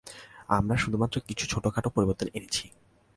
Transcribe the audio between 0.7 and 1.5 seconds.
শুধুমাত্র কিছু